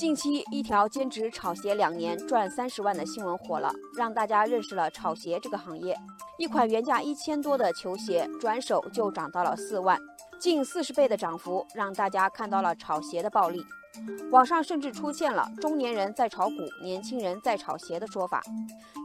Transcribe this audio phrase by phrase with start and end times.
[0.00, 5.94] 近期，一条兼职炒鞋两年赚三十万的新闻火了，让大家认识了炒鞋这个行业。
[6.38, 10.00] 一款原价一千多的球鞋，转手就涨到了四万，
[10.38, 13.62] 近四十倍的涨幅，让大家看到了炒鞋的暴利。
[14.30, 18.42] 网上甚至出现了“中年人在炒股，年轻人在炒鞋”的说法。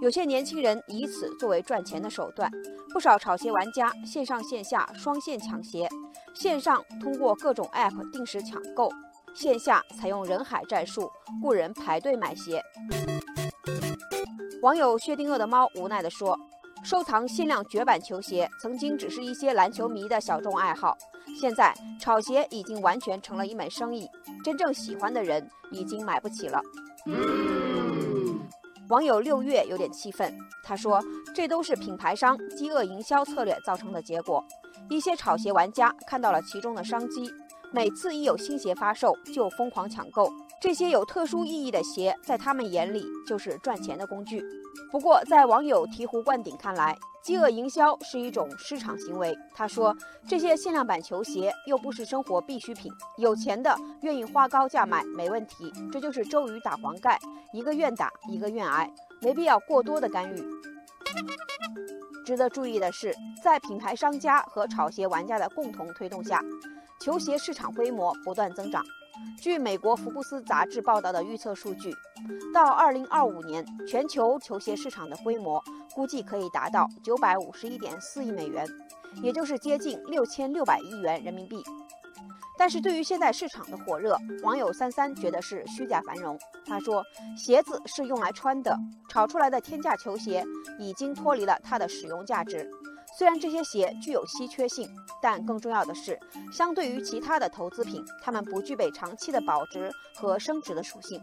[0.02, 2.50] 有些年轻人以此作为赚钱的手段，
[2.94, 5.90] 不少炒鞋玩家线上线下双线抢鞋，
[6.34, 8.90] 线上通过各种 App 定时抢购。
[9.36, 11.12] 线下采用人海战术，
[11.42, 12.64] 雇人排队买鞋。
[14.62, 16.40] 网友薛定谔的猫无奈地说
[16.84, 20.98] ：“收藏限量绝版球鞋，曾经只是一些篮球迷的小众爱好，
[21.38, 24.10] 现在炒鞋已经完全成了一门生意，
[24.44, 26.62] 真正喜欢的人已经买不起了。”
[28.88, 31.04] 网友六月有点气愤，他说
[31.36, 34.44] ：“这都是品牌商饥饿营销策略造成的结果，
[34.90, 37.30] 一些炒鞋玩家看到了其中的商机。”
[37.72, 40.32] 每次一有新鞋发售，就疯狂抢购。
[40.62, 44.44] 这些有特殊意义的鞋，在他们眼里就是赚钱的工具。
[44.92, 49.38] 不过，在网友醍醐灌顶看来，饥饿营销是一种市场行为。
[49.54, 49.96] 他说
[50.28, 55.72] ：“这些限量版球鞋又不是生活必需品，有钱的愿意花高价买没问题。
[55.92, 57.20] 这就是周瑜打黄盖，
[57.52, 58.90] 一个愿打，一个愿挨，
[59.22, 60.44] 没必要过多的干预。”
[62.26, 66.42] 值得注意的是，在品牌商家和炒鞋玩家的共同推动下。
[67.00, 68.84] 球鞋市场规模不断增长。
[69.40, 71.94] 据美国福布斯杂志报道的预测数据，
[72.54, 78.68] 到2025年，全球球鞋市场的规模估计可以达到951.4亿美元，
[79.22, 81.64] 也就是接近6600亿元人民币。
[82.58, 86.38] 但是对于现在市场的火热，网友三三觉得是虚假繁荣。
[86.66, 87.04] 他说
[87.38, 88.78] ：“鞋子是用来穿的，
[89.10, 90.44] 炒出来的天价球鞋
[90.80, 92.70] 已经脱离了它的使用价值。”
[93.18, 94.90] 虽然这些鞋具有稀缺性，
[95.22, 96.20] 但更重要的是，
[96.52, 101.22] 相对于其他的投资品，它们不具备长期的保值和升值的属性。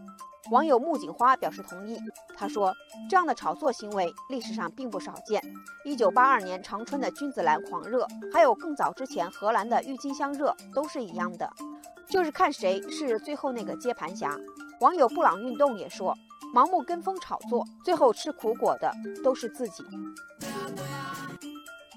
[0.51, 1.97] 网友木槿花表示同意，
[2.35, 2.73] 他说
[3.09, 5.41] ：“这样的炒作行为历史上并不少见。
[5.85, 11.49] 一九八二年长春的君子兰狂热，还有更早之前荷兰的郁金香热，都是一样的，
[12.09, 14.37] 就是看谁是最后那个接盘侠。”
[14.81, 16.13] 网友布朗运动也说
[16.53, 18.91] ：“盲目跟风炒作，最后吃苦果的
[19.23, 19.85] 都是自己。”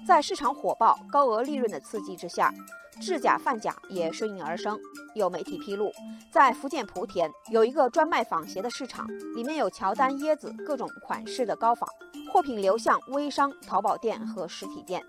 [0.07, 2.53] 在市场火爆、高额利润的刺激之下，
[3.01, 4.79] 制假贩假也顺应而生。
[5.13, 5.91] 有媒体披露，
[6.31, 11.89] 在福建莆田有一个专卖仿鞋的市场，里面有乔丹、椰子各种款式的高仿
[12.31, 15.03] 货品流向微商、淘宝店和实体店。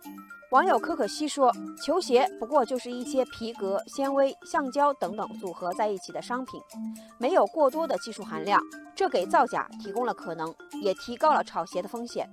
[0.51, 6.61] 网友可可西说：“球鞋不过就是一些皮革、纤维、橡胶等等组合在一起的商品，
[7.19, 8.61] 没有过多的技术含量，
[8.97, 12.29] 这给造假提供了可能，也提高了炒鞋的风险。”